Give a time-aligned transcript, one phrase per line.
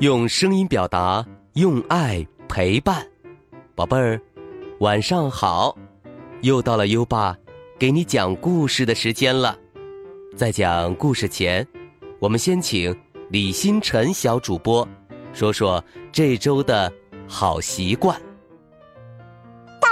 [0.00, 3.04] 用声音表达，用爱陪伴，
[3.74, 4.20] 宝贝儿，
[4.78, 5.76] 晚上好！
[6.42, 7.36] 又到了优爸
[7.80, 9.58] 给你讲故事的时间了。
[10.36, 11.66] 在讲故事前，
[12.20, 12.96] 我们先请
[13.28, 14.88] 李星辰小主播
[15.32, 16.92] 说说这周的
[17.26, 18.16] 好习惯。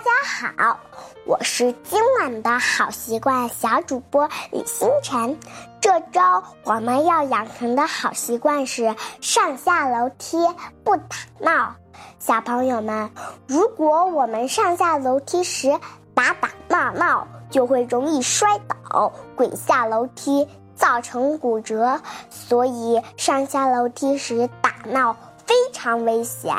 [0.00, 0.10] 大家
[0.56, 0.80] 好，
[1.26, 5.38] 我是今晚的好习惯小主播李星辰。
[5.78, 6.20] 这周
[6.64, 10.38] 我们要养成的好习惯是上下楼梯
[10.84, 11.74] 不打闹。
[12.18, 13.10] 小朋友们，
[13.46, 15.78] 如果我们上下楼梯时
[16.14, 22.00] 打打闹闹，就会容易摔倒、滚下楼梯，造成骨折。
[22.30, 25.14] 所以上下楼梯时打闹
[25.50, 26.54] 非常危险。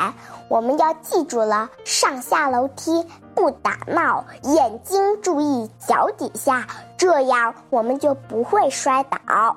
[0.50, 3.02] 我们要记住了，上下楼梯
[3.34, 6.68] 不打闹，眼睛注意脚底下，
[6.98, 9.56] 这样我们就不会摔倒。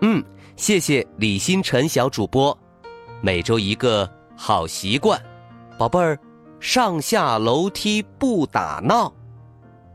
[0.00, 0.22] 嗯，
[0.54, 2.56] 谢谢李星辰小主播。
[3.20, 5.20] 每周一个好习惯，
[5.76, 6.16] 宝贝儿，
[6.60, 9.12] 上下楼梯不打闹。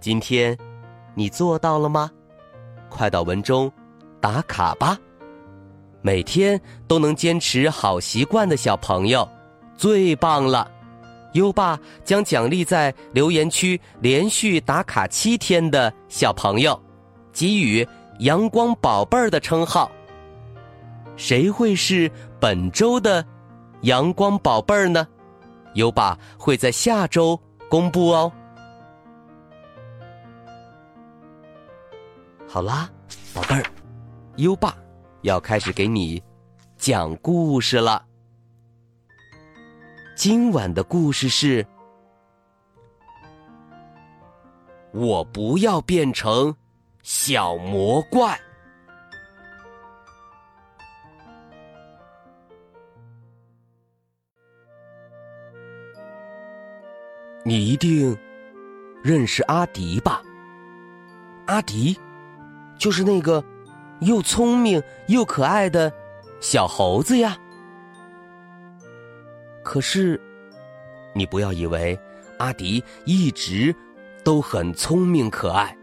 [0.01, 0.57] 今天
[1.15, 2.11] 你做到了吗？
[2.89, 3.71] 快到文中
[4.19, 4.97] 打卡吧。
[6.01, 9.27] 每天都能坚持好习惯的小朋友。
[9.77, 10.69] 最棒了！
[11.33, 16.77] 优爸将奖励在留言区连续打卡七天的小朋友，
[17.31, 17.87] 给予
[18.19, 19.91] “阳光宝贝儿”的称号。
[21.15, 23.23] 谁会是本周的
[23.83, 25.07] “阳光宝贝儿”呢？
[25.75, 28.31] 优爸会在下周公布哦。
[32.47, 32.89] 好啦，
[33.35, 33.63] 宝贝儿，
[34.37, 34.75] 优爸
[35.21, 36.21] 要开始给你
[36.77, 38.05] 讲故事了。
[40.15, 41.65] 今晚的故事是：
[44.91, 46.55] 我不要变成
[47.03, 48.39] 小魔怪。
[57.45, 58.15] 你一定
[59.01, 60.21] 认识阿迪吧？
[61.47, 61.97] 阿迪
[62.77, 63.43] 就是那个
[64.01, 65.91] 又聪明又可爱的
[66.39, 67.37] 小猴子呀。
[69.63, 70.19] 可是，
[71.13, 71.99] 你不要以为
[72.37, 73.75] 阿迪一直
[74.23, 75.77] 都很聪明可爱，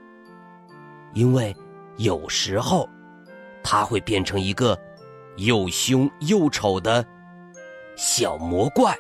[1.15, 1.54] 因为
[1.97, 2.88] 有时候
[3.62, 4.78] 他会变成一个
[5.37, 7.04] 又凶又丑的
[7.97, 8.97] 小魔怪。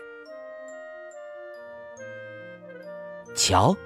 [3.34, 3.76] 瞧，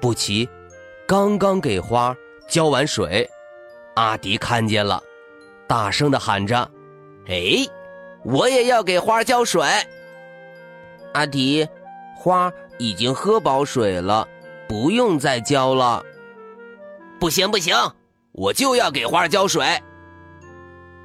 [0.00, 0.48] 布奇
[1.06, 2.16] 刚刚给花
[2.48, 3.28] 浇完水，
[3.96, 5.02] 阿迪看见了，
[5.66, 6.70] 大声的喊着
[7.28, 7.66] ：“哎，
[8.24, 9.66] 我也要给花浇水！”
[11.14, 11.66] 阿迪，
[12.14, 14.28] 花已经喝饱水了，
[14.68, 16.04] 不用再浇了。
[17.18, 17.74] 不行不行，
[18.32, 19.64] 我就要给花浇水。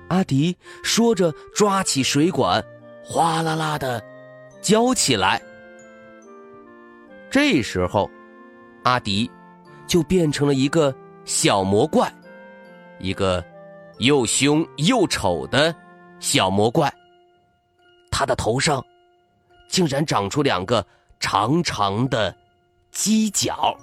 [0.09, 2.61] 阿迪说着，抓起水管，
[3.05, 4.03] 哗啦啦的
[4.61, 5.41] 浇起来。
[7.29, 8.11] 这时候，
[8.83, 9.31] 阿迪
[9.87, 12.13] 就变成了一个小魔怪，
[13.01, 13.43] 一个
[13.99, 15.75] 又凶又丑的
[16.19, 16.93] 小魔怪。
[18.09, 18.83] 他的头上。
[19.71, 20.85] 竟然长出两个
[21.17, 22.35] 长长的
[22.93, 23.73] 犄角，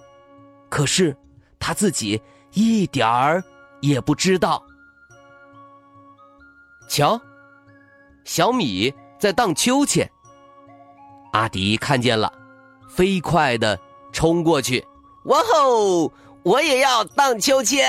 [0.69, 1.17] 可是
[1.59, 2.21] 他自己
[2.53, 3.43] 一点儿
[3.81, 4.63] 也不知道。
[6.91, 7.19] 瞧，
[8.27, 10.07] 小米在荡秋千。
[11.33, 12.31] 阿迪看见了，
[12.87, 13.81] 飞快的
[14.13, 14.87] 冲过去。
[15.25, 16.13] 哇吼！
[16.43, 17.89] 我也要荡秋千。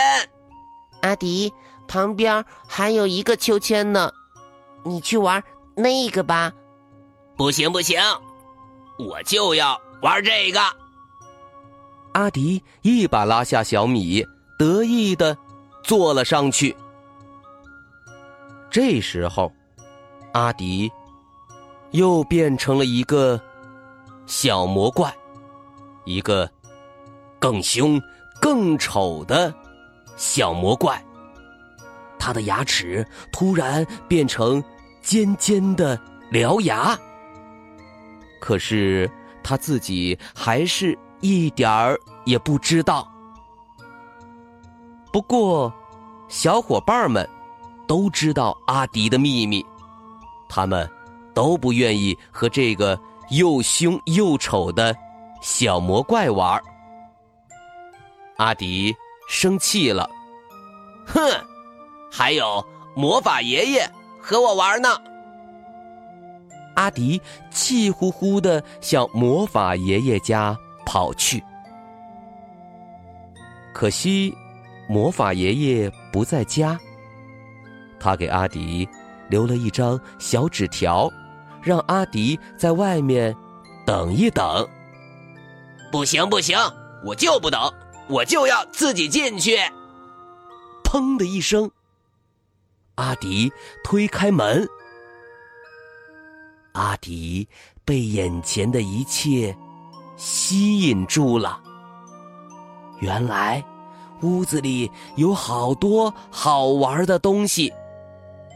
[1.02, 1.54] 阿迪，
[1.88, 4.12] 旁边还有一个秋千呢，
[4.84, 5.44] 你去玩
[5.76, 6.52] 那个吧。
[7.38, 8.00] 不行不行，
[8.98, 10.60] 我就要玩这个。
[12.14, 14.26] 阿迪一把拉下小米，
[14.58, 15.38] 得意的
[15.84, 16.76] 坐了上去。
[18.70, 19.52] 这时候，
[20.34, 20.92] 阿迪
[21.92, 23.40] 又变成了一个
[24.26, 25.16] 小魔怪，
[26.04, 26.50] 一个
[27.40, 28.02] 更凶、
[28.42, 29.54] 更丑的
[30.20, 31.02] 小魔怪。
[32.20, 34.62] 他的牙齿突然变成
[35.02, 35.98] 尖尖的
[36.30, 37.00] 獠牙。
[38.42, 39.10] 可是
[39.42, 43.10] 他自己还是一点儿也不知道。
[45.14, 45.74] 不过，
[46.28, 47.28] 小伙伴们
[47.88, 49.66] 都知道阿迪的秘密，
[50.50, 50.88] 他们
[51.34, 53.00] 都不愿意和这个
[53.30, 54.96] 又凶又丑的
[55.42, 56.62] 小魔怪玩。
[58.38, 58.96] 阿迪
[59.30, 60.10] 生气了，
[61.06, 61.22] 哼，
[62.12, 62.66] 还有
[62.96, 63.88] 魔法爷爷
[64.20, 64.90] 和我玩呢。
[66.76, 67.22] 阿迪
[67.52, 71.44] 气呼呼的向魔法爷爷家跑去，
[73.72, 74.36] 可惜
[74.88, 76.78] 魔法爷爷不在家。
[78.00, 78.90] 他给阿迪
[79.30, 81.08] 留了一张小纸条，
[81.62, 83.36] 让阿迪在外面
[83.86, 84.68] 等一等。
[85.92, 86.58] 不行不行，
[87.06, 87.72] 我就不等，
[88.10, 89.58] 我就要自己进去。
[90.84, 91.70] 砰的一声，
[92.96, 93.54] 阿迪
[93.84, 94.68] 推开门。
[96.74, 97.48] 阿迪
[97.86, 99.56] 被眼前的一切
[100.18, 101.62] 吸引住了。
[103.00, 103.64] 原来，
[104.22, 107.72] 屋子里有好多好玩的东西，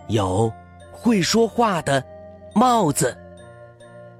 [0.07, 0.51] 有
[0.91, 2.03] 会说话的
[2.55, 3.15] 帽子，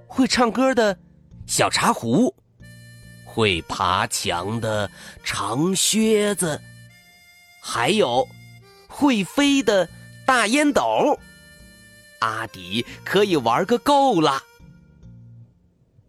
[0.07, 0.97] 会唱歌的
[1.45, 2.33] 小茶壶，
[3.33, 4.87] 会爬墙的
[5.23, 6.61] 长靴子，
[7.59, 8.27] 还有
[8.87, 9.89] 会飞的
[10.23, 11.17] 大烟斗。
[12.19, 14.43] 阿迪可以玩个够了。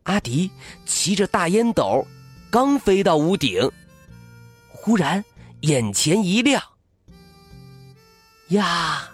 [0.02, 0.50] 阿迪
[0.84, 2.06] 骑着大烟斗，
[2.50, 3.72] 刚飞到屋顶，
[4.68, 5.24] 忽然
[5.62, 6.62] 眼前一亮，
[8.48, 9.08] 呀！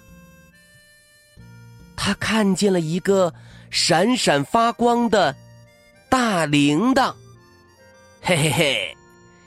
[1.96, 3.32] 他看见了一个
[3.70, 5.36] 闪闪发光的
[6.08, 7.14] 大铃铛。
[8.22, 8.96] 嘿嘿嘿，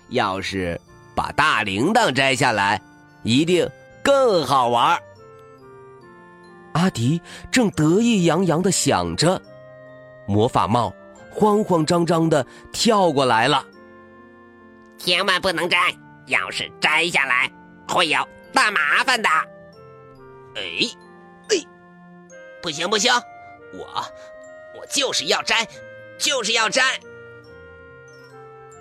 [0.09, 0.79] 要是
[1.15, 2.81] 把大铃铛摘下来，
[3.21, 3.69] 一定
[4.03, 4.99] 更好玩。
[6.73, 7.21] 阿迪
[7.51, 9.39] 正得意洋洋的想着，
[10.27, 10.93] 魔法帽
[11.31, 13.63] 慌慌张张的跳过来了。
[14.97, 15.77] 千万不能摘，
[16.25, 17.51] 要是摘下来，
[17.87, 19.29] 会有大麻烦的。
[20.55, 20.61] 哎，
[21.49, 21.57] 哎，
[22.61, 23.11] 不行不行，
[23.73, 24.03] 我
[24.75, 25.67] 我就是要摘，
[26.17, 26.81] 就是要摘。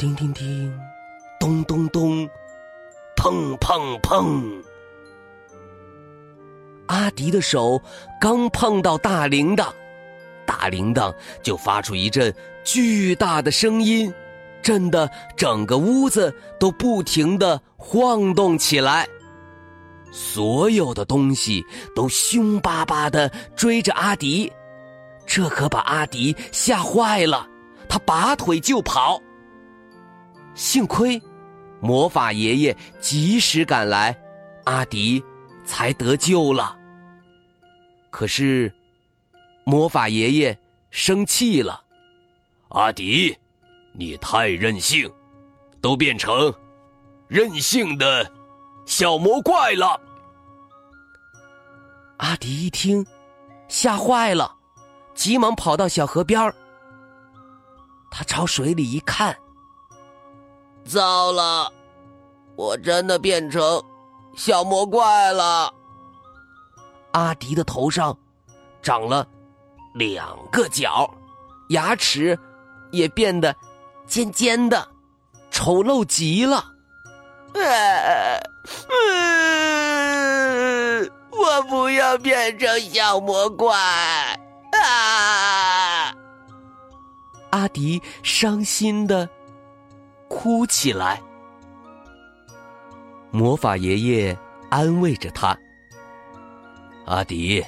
[0.02, 0.80] 叮叮叮，
[1.38, 2.28] 咚咚咚，
[3.14, 4.60] 砰砰砰。
[6.86, 7.80] 阿迪的手
[8.20, 9.68] 刚碰到大铃铛，
[10.44, 12.34] 大铃铛就发出一阵
[12.64, 14.12] 巨大的声音，
[14.60, 19.06] 震得整个屋子都不停的晃动起来。
[20.10, 21.64] 所有的东西
[21.94, 24.52] 都凶巴巴的追着阿迪，
[25.24, 27.46] 这可把阿迪吓坏了，
[27.88, 29.22] 他拔腿就跑。
[30.54, 31.20] 幸亏
[31.80, 34.16] 魔法爷爷及时赶来，
[34.64, 35.22] 阿迪
[35.64, 36.76] 才得救了。
[38.10, 38.72] 可是，
[39.64, 40.58] 魔法爷爷
[40.90, 41.82] 生气了。
[42.68, 43.36] 阿迪，
[43.92, 45.10] 你太任性，
[45.80, 46.54] 都变成
[47.28, 48.30] 任性的
[48.86, 50.00] 小魔怪了。
[52.18, 53.04] 阿迪一听，
[53.68, 54.54] 吓坏了，
[55.14, 56.54] 急忙跑到小河边儿。
[58.10, 59.36] 他朝水里一看，
[60.84, 61.72] 糟了，
[62.56, 63.82] 我真的变成
[64.36, 65.72] 小魔怪了。
[67.12, 68.16] 阿迪的头上
[68.82, 69.26] 长了
[69.94, 71.08] 两个角，
[71.68, 72.38] 牙齿
[72.90, 73.54] 也变得
[74.06, 74.88] 尖尖的，
[75.50, 76.64] 丑陋极了。
[81.30, 83.76] 我不要变成小魔怪
[84.72, 86.14] 啊！
[87.50, 89.28] 阿迪伤心的
[90.32, 91.20] 哭起来。
[93.30, 94.36] 魔法爷爷
[94.70, 95.56] 安慰着他。
[97.04, 97.62] 阿迪，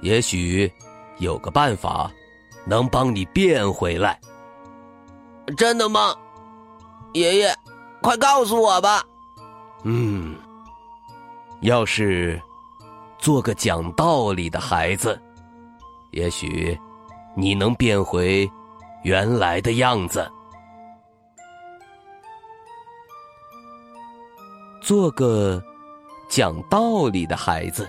[0.00, 0.70] 也许
[1.18, 2.10] 有个办法
[2.66, 4.18] 能帮你变回来。
[5.56, 6.14] 真的吗？
[7.14, 7.54] 爷爷，
[8.02, 9.04] 快告诉我吧。
[9.84, 10.36] 嗯，
[11.60, 12.40] 要是
[13.18, 15.18] 做个讲道理的孩子，
[16.10, 16.78] 也许
[17.36, 18.50] 你能变回
[19.04, 20.30] 原来的样子。
[24.88, 25.62] 做个
[26.30, 27.86] 讲道理的孩子。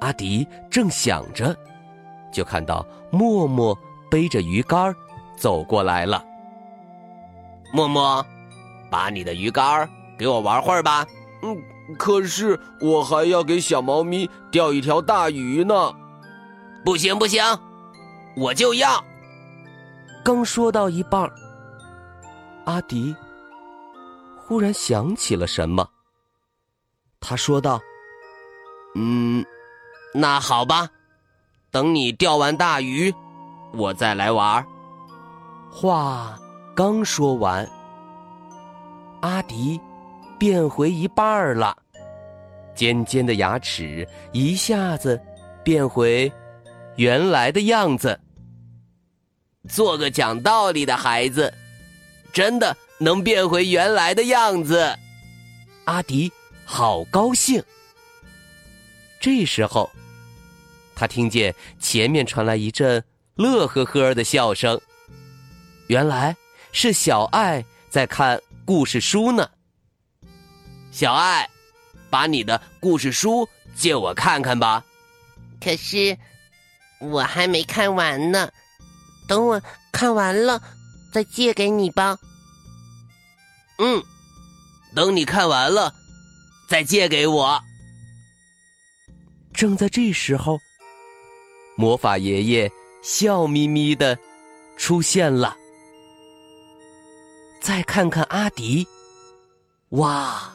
[0.00, 1.56] 阿迪正想着，
[2.32, 3.78] 就看到默默
[4.10, 4.92] 背着鱼竿
[5.36, 6.20] 走过来了。
[7.72, 8.26] 默默，
[8.90, 11.06] 把你的鱼竿给我玩会儿吧。
[11.44, 11.56] 嗯，
[11.96, 15.94] 可是我还要给小猫咪钓一条大鱼呢。
[16.84, 17.40] 不行不行，
[18.36, 19.00] 我就要。
[20.24, 21.30] 刚说到一半，
[22.64, 23.14] 阿迪
[24.50, 25.88] 忽然想起了什么，
[27.20, 27.80] 他说道
[28.98, 29.46] ：“嗯。”
[30.12, 30.90] 那好吧，
[31.70, 33.14] 等你钓完大鱼，
[33.72, 34.66] 我再来玩。
[35.70, 36.36] 话
[36.74, 37.64] 刚说完，
[39.20, 39.80] 阿迪
[40.36, 41.76] 变回一半儿了，
[42.74, 45.22] 尖尖的牙齿一下子
[45.62, 46.32] 变回
[46.96, 48.18] 原来的样子。
[49.68, 51.54] 做个讲道理的孩子，
[52.32, 54.96] 真的能变回原来的样子。
[55.86, 56.30] 阿迪
[56.64, 57.60] 好高兴。
[59.20, 59.90] 这时候。
[60.94, 63.02] 他听见前面传来一阵
[63.34, 64.78] 乐呵呵的笑声，
[65.86, 66.36] 原来
[66.72, 69.48] 是小爱在看故事书呢。
[70.92, 71.48] 小爱，
[72.10, 74.84] 把你的故事书借我看看吧。
[75.58, 76.18] 可是
[77.00, 78.50] 我还没看完呢，
[79.26, 80.60] 等我看完了
[81.14, 82.18] 再借给你吧。
[83.80, 84.02] 嗯，
[84.94, 85.92] 等你看完了
[86.68, 87.58] 再借给我。
[89.54, 90.58] 正在这时候，
[91.76, 92.70] 魔法爷爷
[93.02, 94.18] 笑眯眯的
[94.76, 95.56] 出现了。
[97.60, 98.86] 再看看阿迪，
[99.90, 100.52] 哇，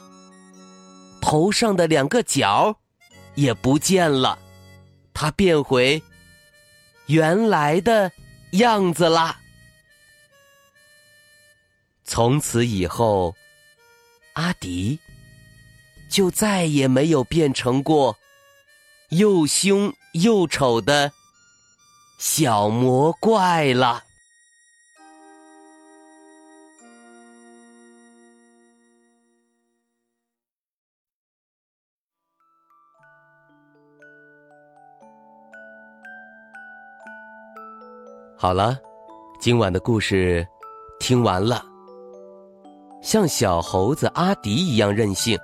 [1.20, 2.75] 头上的两个角
[3.34, 4.38] 也不见了，
[5.13, 6.01] 他变回
[7.08, 8.12] 原来的
[8.51, 9.39] 样子啦。
[12.16, 13.36] 从此以后，
[14.36, 14.98] 阿迪
[16.08, 18.16] 就再也没有变成过。
[19.10, 21.12] 又凶又丑的
[22.18, 24.02] 小魔怪了。
[38.38, 38.80] 好了，
[39.38, 40.48] 今晚的故事
[40.98, 41.75] 听完了。
[43.06, 45.38] 像小猴子阿迪一样任性，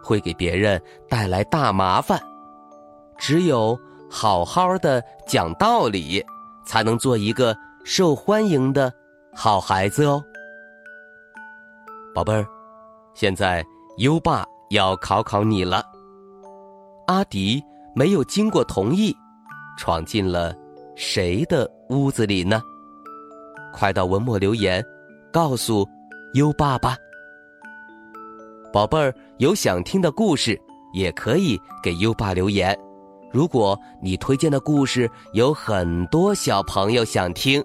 [0.00, 2.22] 会给别人带来大麻烦。
[3.18, 3.76] 只有
[4.08, 6.24] 好好的讲道理，
[6.64, 8.90] 才能做一个受欢迎的
[9.34, 10.22] 好孩子哦，
[12.14, 12.46] 宝贝儿。
[13.14, 13.66] 现在
[13.98, 15.84] 优爸要考考你了。
[17.08, 17.60] 阿迪
[17.96, 19.12] 没有经过同意，
[19.76, 20.54] 闯进了
[20.94, 22.62] 谁的屋子里呢？
[23.74, 24.80] 快到文末留言，
[25.32, 25.84] 告诉
[26.34, 26.96] 优爸吧。
[28.72, 30.58] 宝贝儿，有想听的故事，
[30.94, 32.78] 也可以给优爸留言。
[33.30, 37.62] 如果你推荐的故事有很多小朋友想听，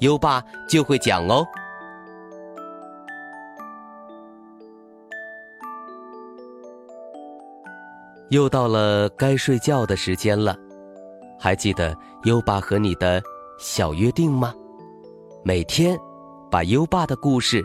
[0.00, 1.46] 优爸就会讲哦。
[8.30, 10.56] 又到了该睡觉的时间了，
[11.38, 13.22] 还记得优爸和你的
[13.58, 14.52] 小约定吗？
[15.42, 15.98] 每天
[16.50, 17.64] 把优爸的故事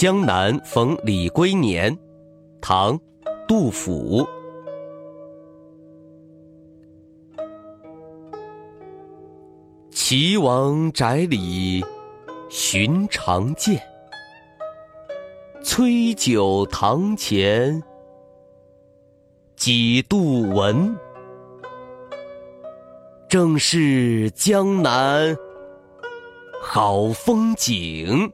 [0.00, 1.94] 江南逢李龟年，
[2.58, 2.98] 唐，
[3.46, 4.26] 杜甫。
[9.90, 11.84] 岐王宅里
[12.48, 13.78] 寻常见，
[15.62, 17.82] 崔九堂前
[19.54, 20.96] 几度闻。
[23.28, 25.36] 正是江南
[26.62, 28.32] 好风景。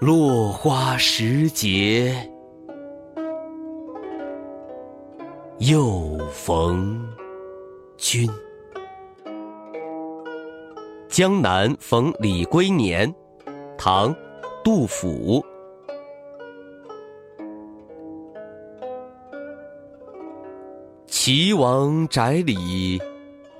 [0.00, 2.26] 落花时节
[5.58, 7.06] 又逢
[7.98, 8.26] 君。
[11.06, 13.14] 江南逢李龟年，
[13.76, 14.14] 唐·
[14.64, 15.44] 杜甫。
[21.08, 22.98] 岐王宅里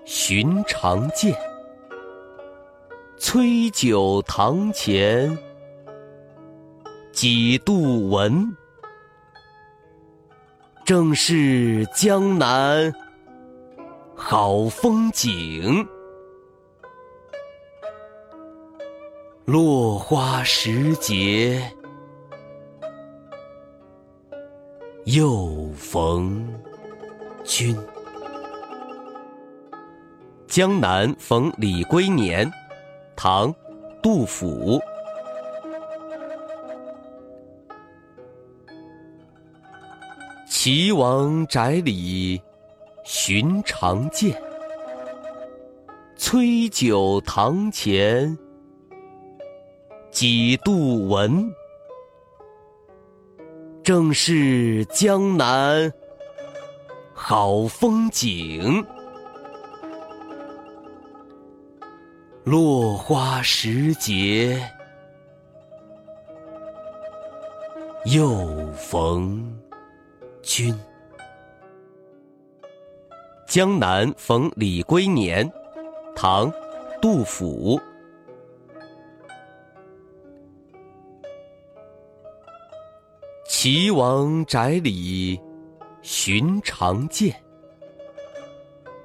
[0.06, 1.36] 寻常见，
[3.18, 5.36] 崔九堂前。
[7.12, 8.56] 几度闻，
[10.84, 12.92] 正是江南
[14.14, 15.86] 好风景。
[19.44, 21.60] 落花时节
[25.04, 26.48] 又逢
[27.44, 27.76] 君。
[30.46, 32.50] 江南逢李龟年，
[33.16, 33.52] 唐·
[34.00, 34.80] 杜甫。
[40.62, 42.38] 岐王宅里
[43.02, 44.38] 寻常见，
[46.18, 48.36] 崔九堂前
[50.10, 51.50] 几度闻。
[53.82, 55.90] 正是江南
[57.14, 58.84] 好风景，
[62.44, 64.62] 落花时节
[68.04, 69.58] 又逢。
[70.50, 70.76] 君。
[73.46, 75.48] 江南逢李龟年
[76.16, 76.52] 唐
[77.00, 77.80] 杜甫。
[83.46, 85.40] 岐王宅里
[86.02, 87.32] 寻常见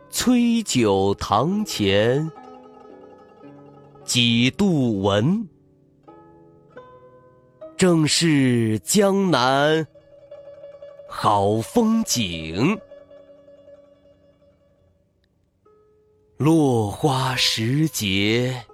[0.09, 2.27] 崔九堂前
[4.03, 5.47] 几度闻。
[7.77, 9.85] 正是江南
[11.17, 12.77] 好风景，
[16.35, 18.65] 落花时节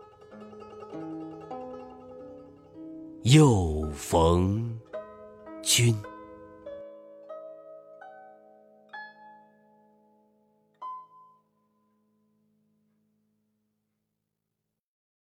[3.22, 4.80] 又逢
[5.62, 5.96] 君。